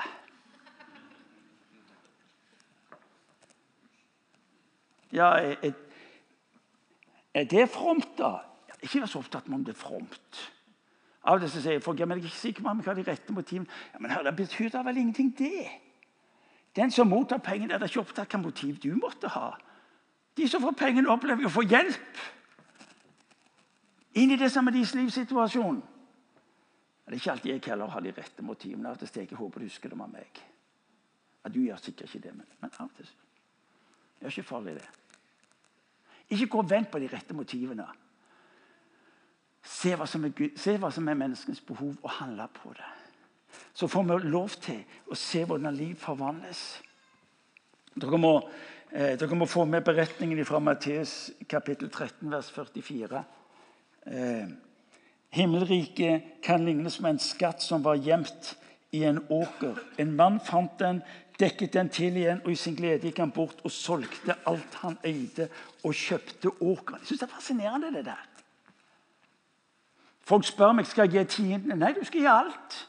[5.12, 5.33] Ja,
[7.35, 8.37] er, det fromt, da?
[8.81, 10.42] Ikke vær så opptatt med om det er fromt.
[11.26, 13.00] Av det så sier folk ja, men jeg er ikke sikker på om jeg har
[13.00, 13.66] de rette motivene.
[13.92, 15.66] Ja, men Det betyr da vel ingenting, det.
[16.76, 19.50] Den som mottar pengene, er da ikke opptatt hvilket motiv du måtte ha.
[20.36, 22.20] De som får pengene, opplever å få hjelp
[24.20, 25.80] inn i det som er deres livssituasjon.
[27.06, 28.94] Det er ikke alltid jeg heller har de rette motivene.
[28.98, 30.40] Det til jeg håper du husker dem av meg.
[31.42, 34.74] Ja, du gjør sikkert ikke det, men, men av og til Det er ikke farlig,
[34.76, 34.88] det.
[36.30, 37.86] Ikke gå og vent på de rette motivene.
[39.66, 42.90] Se hva, er, se hva som er menneskens behov, og handle på det.
[43.74, 46.62] Så får vi lov til å se hvordan liv forvandles.
[47.96, 48.34] Dere må
[48.92, 53.22] Eh, dere må få med beretningen fra Matteus kapittel 13, vers 44.
[54.07, 54.48] Eh,
[55.31, 58.57] Himmelriket kan lignes med en skatt som var gjemt
[58.90, 59.79] i en åker.
[60.03, 60.98] En mann fant den,
[61.38, 64.98] dekket den til igjen, og i sin glede gikk han bort og solgte alt han
[65.07, 65.46] eide,
[65.87, 66.98] og kjøpte åkeren.
[67.05, 68.26] Jeg syns det er fascinerende, det der.
[70.26, 71.79] Folk spør meg skal jeg gi tiendene.
[71.79, 72.81] Nei, du skal gi alt.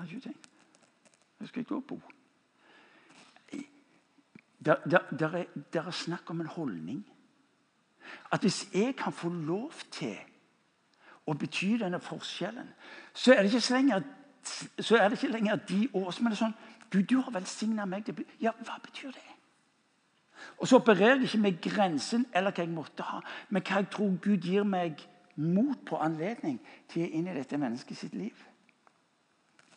[0.00, 0.50] Det har ikke tenkt.
[1.40, 2.00] Jeg skal ikke.
[4.64, 7.06] Det, det, det, er, det snakk om en holdning.
[8.32, 10.16] At hvis jeg kan få lov til
[11.26, 12.68] å bety denne forskjellen,
[13.14, 14.02] så er det ikke lenger,
[14.80, 16.56] så er det ikke lenger de ord som er sånn
[16.90, 18.08] Gud, du har velsigna meg.
[18.42, 19.26] Ja, hva betyr det?
[20.58, 23.90] Og så opererer jeg ikke med grensen eller hva jeg måtte ha, men hva jeg
[23.94, 25.04] tror Gud gir meg
[25.36, 26.58] mot på anledning
[26.90, 28.34] til å inn i dette mennesket sitt liv.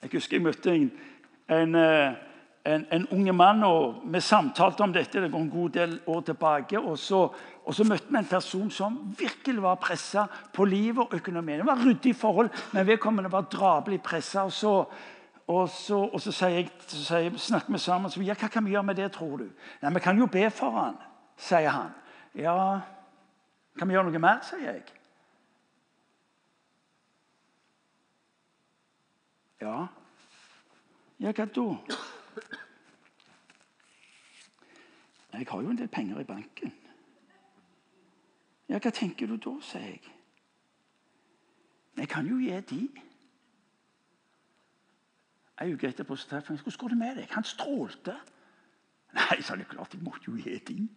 [0.03, 0.89] Jeg husker jeg møtte en,
[1.49, 2.15] en, eh,
[2.67, 6.21] en, en unge mann, og vi samtalte om dette det går en god del år
[6.27, 6.79] tilbake.
[6.79, 7.21] Og så,
[7.63, 11.61] og så møtte vi en person som virkelig var pressa på livet og økonomien.
[11.63, 14.43] Det var ryddige forhold, men vedkommende var drabelig pressa.
[14.43, 14.73] Og så,
[15.47, 18.65] og så, og så, sier jeg, så sier snakker vi sammen så ja, hva kan
[18.65, 19.47] vi gjøre med det, tror du?
[19.81, 20.99] Nei, Vi kan jo be for han,
[21.37, 21.95] sier han.
[22.35, 22.57] Ja,
[23.79, 25.02] kan vi gjøre noe mer, sier jeg.
[29.63, 29.87] Ja.
[31.23, 31.67] Ja, hva da?
[35.33, 36.73] Jeg har jo en del penger i banken.
[38.69, 40.03] Ja, hva tenker du da, sier jeg.
[41.97, 42.81] Jeg kan jo gi de.
[45.61, 47.31] Ei uke etterpå så treffer jeg Hvordan går det med deg?
[47.31, 48.17] Han strålte.
[49.13, 50.89] Nei, er det klart, jeg måtte jo gi de.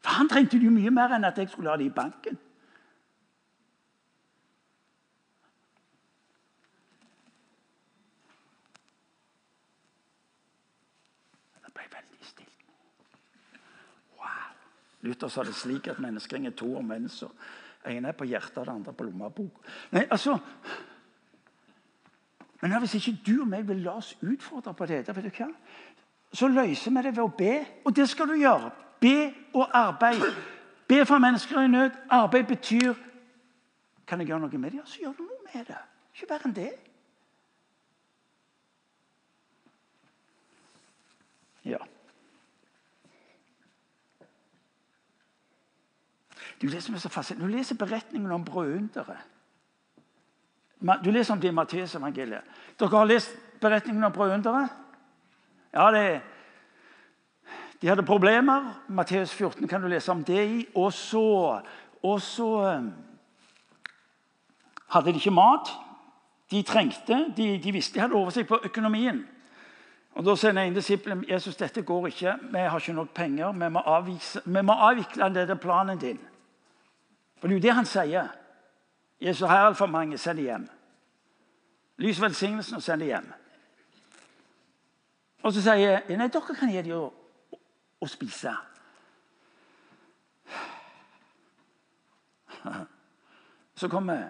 [0.00, 2.38] For han trengte jo mye mer enn at jeg skulle ha det i banken.
[11.64, 12.64] Det ble veldig stilt.
[14.18, 14.56] Wow.
[15.02, 17.28] Luther sa det slik at menneskering er to omvendelser.
[17.86, 19.68] ene er på hjertet, det andre på lommeboka.
[19.92, 20.38] Nei, altså...
[22.60, 25.46] Men hvis ikke du og meg vil la oss utfordre på dette, vet du hva?
[26.32, 27.54] så løser vi det ved å be.
[27.84, 28.70] Og det skal du gjøre.
[29.00, 30.22] Be og arbeid.
[30.88, 31.96] Be for mennesker i nød.
[32.10, 32.94] Arbeid betyr
[34.06, 34.78] Kan jeg gjøre noe med det?
[34.80, 35.76] Ja, så gjør du noe med det.
[36.16, 36.70] Ikke verre enn det.
[41.62, 41.78] Ja.
[46.60, 47.52] Det er det som er så fascinerende.
[47.52, 49.16] Du leser beretningen om brødunderet.
[51.04, 52.42] Du leser om det i Matteusevangeliet.
[52.80, 54.68] Dere har lest beretningen om brødunderet?
[55.72, 56.20] Ja, det,
[57.82, 58.84] De hadde problemer.
[58.88, 60.66] Matteus 14 kan du lese om det i.
[60.74, 61.60] Og så,
[62.02, 62.92] og så um,
[64.88, 65.70] hadde de ikke mat.
[66.50, 69.26] De trengte, de, de visste de hadde oversikt på økonomien.
[70.14, 73.52] Og Da sier den ene disippelen Jesus, dette går ikke, vi har ikke nok penger.
[74.44, 76.18] Vi må avvikle denne planen din.
[77.40, 78.28] For det er jo det han sier.
[79.20, 80.18] Jesus, har altfor mange.
[80.18, 80.68] Send dem hjem.
[82.00, 83.32] Lys velsignelsen og send dem hjem.
[85.42, 87.06] Og så sier jeg nei, dere kan gi dem å,
[88.00, 88.52] å spise.
[93.80, 94.28] Så kommer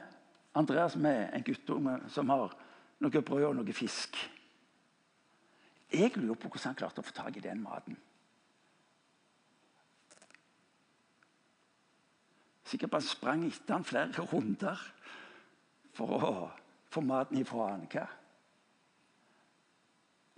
[0.54, 2.54] Andreas med en guttunge som har
[3.02, 4.18] noe brød og noe fisk.
[5.90, 7.98] Jeg lurer på hvordan han klarte å få tak i den maten.
[12.70, 14.78] Sikkert han sprang etter han flere runder
[15.96, 16.34] for å
[16.90, 17.88] få maten ifra han.
[17.90, 18.06] Hva?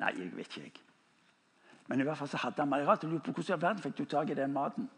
[0.00, 0.64] Nei, jeg vet ikke.
[0.64, 0.88] jeg.
[1.90, 3.04] Men i hvert fall så hadde han meg rart.
[3.04, 4.88] Jeg lurer på hvordan i verden fikk du tak i den maten.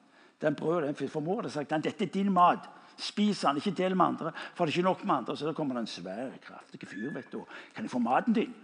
[0.42, 2.68] Den brødet, den For mor hadde sagt dette er din mat.
[2.96, 4.32] Spis den, ikke del med andre.
[4.54, 5.36] For det er ikke nok med andre.
[5.36, 7.10] Så da kommer det en svær, kraftig fyr.
[7.14, 7.44] vet du.
[7.74, 8.54] Kan jeg få maten din?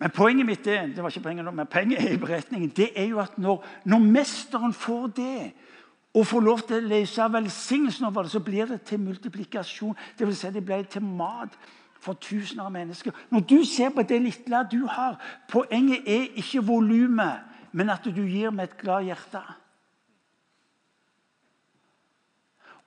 [0.00, 2.88] Men poenget mitt er, det var ikke poenget nå, men poenget er i beretningen, det
[2.96, 5.52] er jo at når, når mesteren får det,
[6.14, 9.96] og få lov til å lese velsignelsen over det, så blir det til multiplikasjon.
[10.18, 11.54] Det vil si det blir til mat
[12.00, 13.14] for tusener av mennesker.
[13.30, 18.22] Når du ser på det lille du har Poenget er ikke volumet, men at du
[18.24, 19.42] gir med et glad hjerte.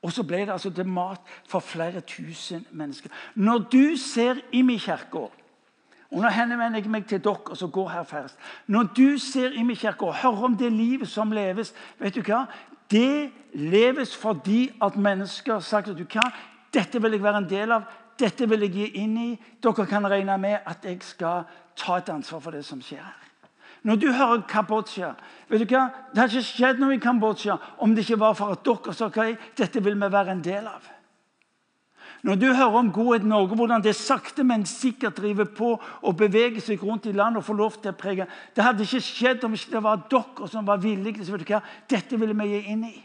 [0.04, 3.10] Og så ble det altså til mat for flere tusen mennesker.
[3.36, 5.30] Når du ser i kirka
[6.14, 8.36] og Nå henvender jeg meg til dere som går her først.
[8.68, 12.46] Når du ser i kirka og hører om det livet som leves vet du hva?
[12.94, 16.32] Det leves fordi at mennesker har sagt at du kan.
[16.74, 17.84] dette vil jeg være en del av.
[18.20, 19.40] Dette vil jeg gi inn i.
[19.62, 21.44] Dere kan regne med at jeg skal
[21.76, 23.20] ta et ansvar for det som skjer her.
[23.84, 25.14] Når du hører Kambodsja
[25.50, 25.90] vet du hva?
[26.14, 29.10] Det har ikke skjedd noe i Kambodsja om det ikke var for at dere sa
[29.10, 30.86] okay, dette vil vi være en del av.
[32.24, 36.62] Når du hører om Godhet Norge, hvordan det sakte, men sikkert driver på og beveger
[36.64, 39.58] seg rundt i landet og får lov til å prege Det hadde ikke skjedd om
[39.58, 41.60] ikke det var dere som var villige vet du hva?
[41.90, 42.96] Dette ville vi gi inn i.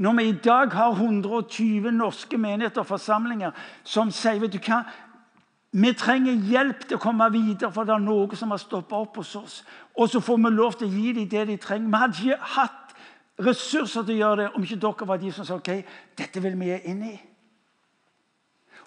[0.00, 3.52] Når vi i dag har 120 norske menigheter og forsamlinger
[3.84, 4.86] som sier vet du hva,
[5.72, 9.20] vi trenger hjelp til å komme videre, for det er noe som har stoppa opp
[9.20, 9.58] hos oss.
[9.96, 11.88] Og så får vi lov til å gi dem det de trenger.
[11.88, 12.96] Vi hadde ikke hatt
[13.44, 15.70] ressurser til å gjøre det om ikke dere var de som sa ok,
[16.16, 17.14] dette vil vi gi inn i.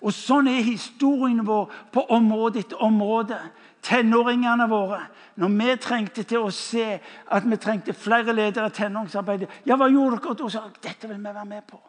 [0.01, 3.39] Og Sånn er historien vår på område etter område.
[3.86, 5.01] Tenåringene våre.
[5.36, 6.86] Når vi trengte til å se
[7.31, 10.49] at vi trengte flere ledere i tenåringsarbeidet, ja, hva gjorde dere?
[10.49, 11.81] Sa dette vil vi være med på.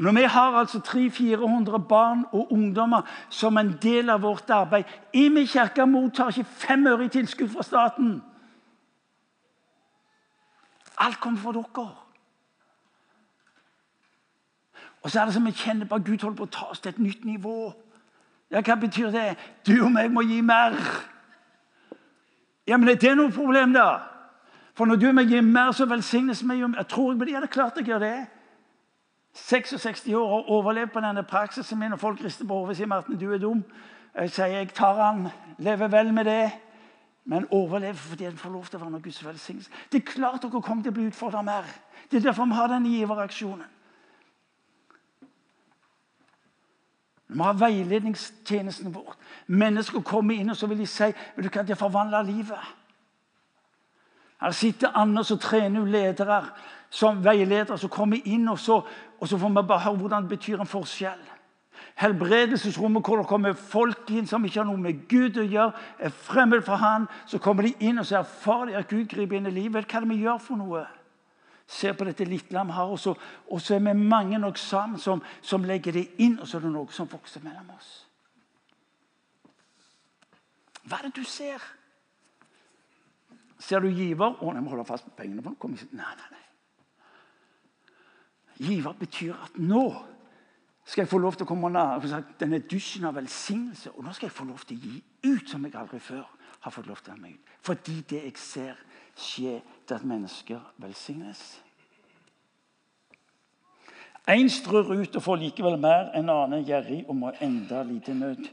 [0.00, 5.44] Når vi har altså 300-400 barn og ungdommer som en del av vårt arbeid Imi
[5.46, 8.22] kirke mottar ikke fem øre i tilskudd fra staten.
[10.96, 11.99] Alt kommer fra dere.
[15.02, 16.92] Og så er det som vi kjenner at Gud holder på å ta oss til
[16.92, 17.72] et nytt nivå.
[18.50, 19.36] Ja, Hva betyr det?
[19.66, 20.76] Du og meg må gi mer.
[22.66, 24.00] Ja, men er det noe problem, da?
[24.74, 27.46] For når du og meg gir mer, så velsignes vi jo Jeg tror jeg hadde
[27.46, 28.26] klart jeg gjør det.
[29.34, 32.86] 66 år og overlevd på denne praksisen min, og folk rister på hodet og sier
[32.86, 33.64] Martin, du er dum.
[34.14, 35.28] Jeg sier jeg tar han,
[35.58, 36.50] lever vel med det,
[37.24, 39.70] men overlever fordi en får lov til å være noe Guds velsignelse.
[39.92, 41.68] Det er klart dere kommer til å bli utfordra mer.
[42.10, 43.68] Det er derfor vi har denne giveraksjonen.
[47.30, 49.14] Vi må ha veiledningstjenesten vår.
[49.46, 52.70] Mennesker kommer inn og så vil de si vet du hva, det forvandler livet.
[54.40, 56.40] Her sitter Anders og trener ledere
[56.90, 58.80] som veiledere som kommer inn, og så,
[59.20, 61.20] og så får vi bare høre hvordan det betyr en forskjell.
[62.00, 66.10] Helbredelsesrommet hvor det kommer folk inn som ikke har noe med Gud å gjøre, er
[66.10, 69.46] fremmed for han, Så kommer de inn og så erfarer de at Gud griper inn
[69.46, 69.86] i livet.
[69.86, 70.86] Hva er det vi gjør for noe?
[71.70, 72.90] Ser på dette lille lam her.
[72.90, 73.14] og så,
[73.50, 76.66] og så er vi mange nok sammen som, som, legger det inn, og så er
[76.66, 77.90] det noe som vokser mellom oss.
[80.82, 81.62] Hva er det du ser?
[83.60, 84.34] Ser du giver?
[84.40, 85.44] Å, jeg må holde fast på pengene.
[85.44, 86.46] For Nei, nei, nei.
[88.60, 89.84] Giver betyr at nå
[90.84, 92.02] skal jeg få lov til å komme nær
[92.40, 93.92] denne dusjen av velsignelse.
[93.94, 94.96] Og nå skal jeg få lov til å gi
[95.30, 96.24] ut som jeg aldri før
[96.64, 97.52] har fått lov til å gi ut.
[97.62, 98.80] Fordi det jeg ser,
[99.20, 101.60] skje til at mennesker velsignes.
[104.30, 108.44] Én strør ut og får likevel mer, en annen gjerrig og må enda lite nød.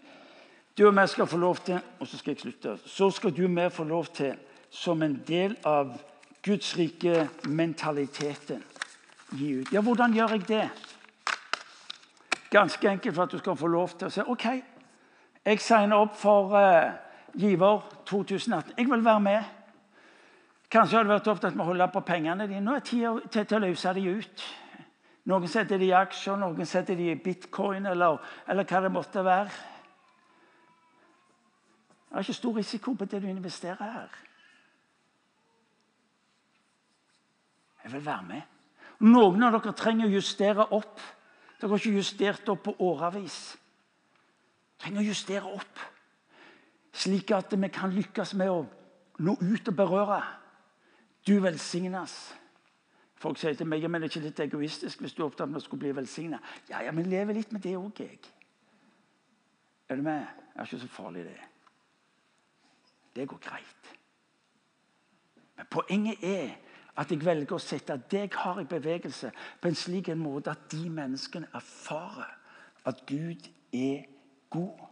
[0.78, 3.44] Du og meg skal få lov til og så skal jeg slutte, så skal du
[3.46, 4.36] og meg få lov til,
[4.70, 5.98] som en del av
[6.46, 8.64] Guds rike mentaliteten,
[9.32, 9.74] gi ut.
[9.74, 10.70] Ja, hvordan gjør jeg det?
[12.52, 14.46] Ganske enkelt for at du skal få lov til å si OK,
[15.46, 16.92] jeg signer opp for uh,
[17.38, 18.74] Giver 2018.
[18.78, 19.57] Jeg vil være med.
[20.72, 22.64] Kanskje har du vært opptatt med å holde på pengene dine.
[22.64, 24.46] Nå er tida til, til å løse de ut.
[25.28, 29.24] Noen setter de i aksjer, noen setter de i bitcoin eller, eller hva det måtte
[29.24, 29.52] være.
[32.08, 34.14] Det er ikke stor risiko på det du investerer her.
[37.84, 38.42] Jeg vil være med.
[39.08, 41.04] Noen av dere trenger å justere opp.
[41.60, 43.38] Dere har ikke justert opp på årevis.
[44.80, 45.80] Trenger å justere opp,
[46.94, 48.60] slik at vi kan lykkes med å
[49.24, 50.20] nå ut og berøre.
[51.28, 52.14] Du velsignes.
[53.18, 55.60] Folk sier til meg men det er ikke litt egoistisk hvis du er opptatt med
[55.60, 56.40] å skulle bli velsigna.
[56.70, 58.32] Ja, ja, men lever litt med det òg, jeg.
[59.90, 60.26] Er du med?
[60.54, 61.38] Det er ikke så farlig, det.
[63.18, 63.92] Det går greit.
[65.58, 66.56] Men poenget er
[66.98, 70.70] at jeg velger å sette deg har i bevegelse, på en slik en måte at
[70.72, 72.32] de menneskene erfarer
[72.88, 74.06] at Gud er
[74.54, 74.87] god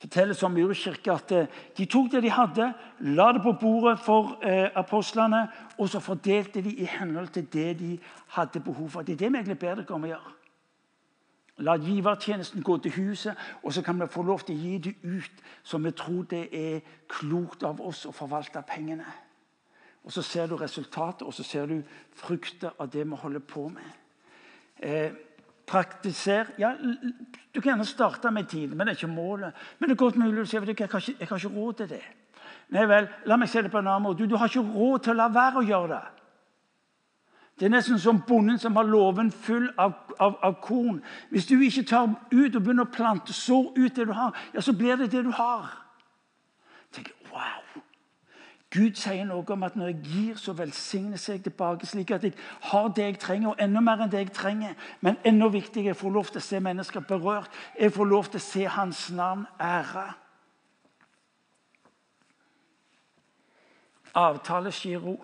[0.00, 1.46] fortelles om Urkirke at eh,
[1.76, 6.62] de tok det de hadde, la det på bordet for eh, apostlene, og så fordelte
[6.62, 7.98] de i henhold til det de
[8.36, 9.02] hadde behov for.
[9.02, 10.34] Det er det vi egentlig ber dere om å gjøre.
[11.66, 14.94] La givertjenesten gå til huset, og så kan vi få lov til å gi det
[15.02, 19.06] ut som vi tror det er klokt av oss å forvalte pengene.
[20.04, 21.82] Og Så ser du resultatet, og så ser du
[22.14, 23.90] frukter av det vi holder på med.
[24.78, 25.10] Eh,
[25.68, 26.72] praktisere ja,
[27.54, 29.52] Du kan gjerne starte med tiden, men det er ikke målet.
[29.78, 32.04] Men det er godt mulig å si at jeg, ikke, har ikke råd til det.
[32.74, 34.22] Nei vel, la meg se det på en annen måte.
[34.22, 36.04] Du, du har ikke råd til å la være å gjøre det.
[37.58, 41.00] Det er nesten som bonden som har låven full av, av, av, korn.
[41.30, 44.62] Hvis du ikke tar ut og begynner å plante, så ut det du har, ja,
[44.62, 45.72] så blir det det du har.
[46.94, 47.58] Tenk, wow,
[48.68, 52.34] Gud sier noe om at når jeg gir, så velsignes jeg tilbake, slik at jeg
[52.68, 54.74] har det jeg trenger, og enda mer enn det jeg trenger.
[55.00, 57.54] Men enda viktigere, jeg får lov til å se mennesker berørt.
[57.80, 60.04] Jeg får lov til å se Hans navn ære.
[64.18, 65.16] Avtalegiro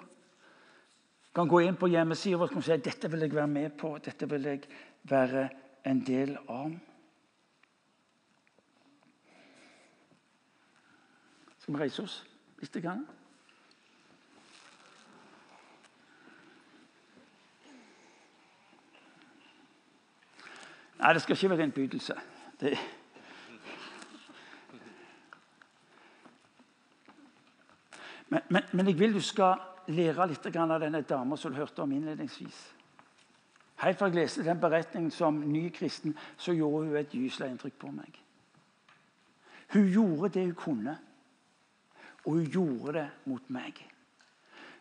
[1.34, 4.44] kan gå inn på hjemmesida og si dette vil jeg være med på, dette vil
[4.48, 4.62] jeg
[5.10, 5.48] være
[5.84, 6.72] en del av.
[11.58, 12.16] Skal vi reise oss
[12.60, 12.80] litt?
[12.80, 13.04] Grann?
[20.98, 22.14] Nei, det skal ikke være innbydelse.
[22.60, 22.78] Det...
[28.28, 29.60] Men, men, men, jeg vil du skal
[29.94, 32.60] lære litt av denne dama som du hørte om innledningsvis.
[33.82, 37.78] Helt fra jeg leste den beretningen som ny kristen, så gjorde hun et gyselig inntrykk
[37.78, 38.20] på meg.
[39.74, 40.94] Hun gjorde det hun kunne,
[42.24, 43.82] og hun gjorde det mot meg.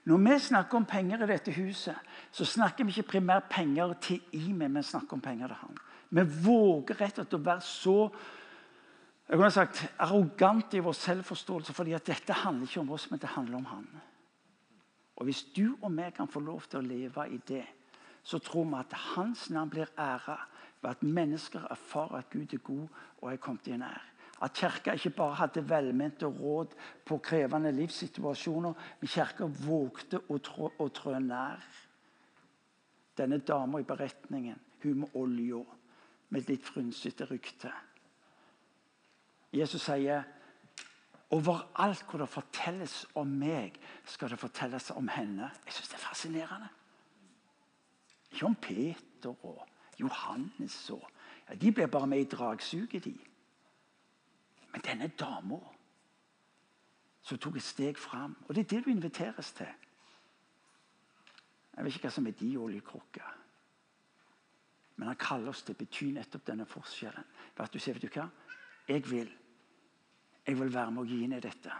[0.03, 1.95] Når vi snakker om penger i dette huset,
[2.31, 5.77] så snakker vi ikke primært penger til Imi, men snakker om penger til han.
[6.13, 7.97] Vi våger rett og slett å være så
[9.23, 13.21] jeg kunne sagt, arrogant i vår selvforståelse, fordi at dette handler ikke om oss, men
[13.23, 13.87] det handler om Han.
[15.15, 17.65] Og Hvis du og vi kan få lov til å leve i det,
[18.23, 20.37] så tror vi at Hans navn blir æra
[20.81, 22.87] ved at mennesker erfarer at Gud er god
[23.21, 24.01] og er kommet i nær.
[24.41, 30.71] At Kirka ikke bare hadde velmente råd på krevende livssituasjoner, men Kirka vågte å trå,
[30.77, 31.63] å trå nær.
[33.17, 35.63] Denne dama i beretningen, hun med olja
[36.33, 37.71] med litt frynsete rykte.
[39.53, 40.23] Jesus sier
[41.33, 45.51] overalt hvor det fortelles om meg, skal det fortelles om henne.
[45.65, 46.71] Jeg syns det er fascinerende.
[48.33, 49.67] Ikke om Peter og
[49.99, 51.05] Johannes og
[51.49, 53.17] ja, De blir bare med i dragsuget, de.
[54.71, 55.59] Men denne dama
[57.21, 58.35] som tok et steg fram.
[58.47, 59.69] Og det er det du inviteres til.
[61.75, 63.42] Jeg vet ikke hva som er de oljekrukker.
[64.95, 67.25] Men han kaller oss til å bety nettopp denne forskjellen.
[67.55, 68.27] For at du sier, vet du hva?
[68.87, 69.31] Jeg vil.
[70.45, 71.77] Jeg vil være med å gi i dette.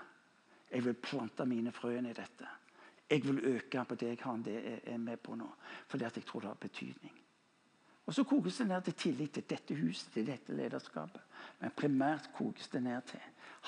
[0.72, 2.48] Jeg vil plante mine frøene i dette.
[3.10, 5.50] Jeg vil øke på det jeg har, det jeg er med på nå.
[5.88, 7.20] Fordi at jeg tror det har betydning.
[8.06, 11.22] Og Så kokes det ned til tillit til dette huset, til dette lederskapet.
[11.60, 13.20] Men primært kokes det ned til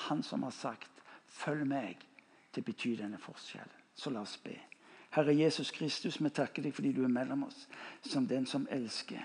[0.08, 0.90] han som har sagt
[1.28, 2.06] 'følg meg'
[2.52, 3.80] til å bety denne forskjellen.
[3.94, 4.60] Så la oss be.
[5.10, 7.68] Herre Jesus Kristus, vi takker deg fordi du er mellom oss
[8.02, 9.22] som den som elsker.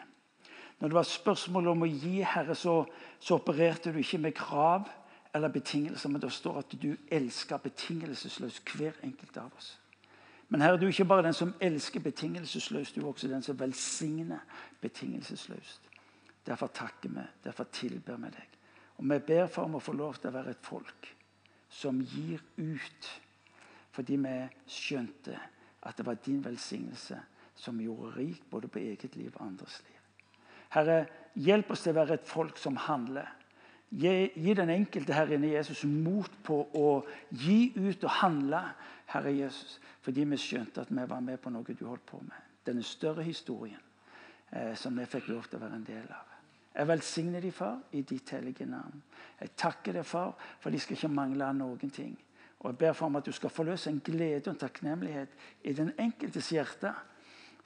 [0.82, 2.80] Når det var spørsmål om å gi, Herre, så,
[3.22, 4.90] så opererte du ikke med krav
[5.34, 9.76] eller betingelser, men det står at du elsker betingelsesløst hver enkelt av oss.
[10.50, 13.60] Men Herre, du er ikke bare den som elsker betingelsesløst, du er også den som
[13.60, 14.42] velsigner
[14.82, 15.86] betingelsesløst.
[16.50, 18.58] Derfor takker vi, derfor tilber vi deg.
[18.98, 21.14] Og vi ber for om å få lov til å være et folk
[21.72, 23.12] som gir ut
[23.92, 24.36] fordi vi
[24.72, 25.36] skjønte
[25.84, 27.18] at det var din velsignelse
[27.56, 29.91] som gjorde rik både på eget liv og andres liv.
[30.72, 31.06] Herre,
[31.36, 33.28] hjelp oss til å være et folk som handler.
[33.92, 36.92] Gi, den enkelte her inne Jesus mot på å
[37.36, 38.62] gi ut og handle,
[39.12, 42.38] Herre Jesus, fordi vi skjønte at vi var med på noe du holdt på med.
[42.64, 43.82] Denne større historien
[44.52, 46.28] eh, som vi fikk lov til å være en del av.
[46.72, 49.02] Jeg velsigner de, far, i ditt hellige navn.
[49.42, 52.16] Jeg takker deg, far, for de skal ikke mangle noen ting.
[52.62, 55.36] Og jeg ber for om at du skal forløse en glede og en takknemlighet
[55.68, 56.94] i den enkeltes hjerte,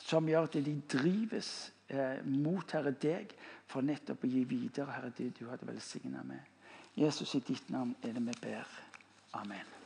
[0.02, 1.52] som gjør at de drives
[1.88, 3.34] eh, mot Herre deg
[3.68, 6.52] for nettopp å gi videre Herre det du hadde velsigna med.
[6.96, 8.78] Jesus, i ditt navn er det vi ber.
[9.36, 9.85] Amen.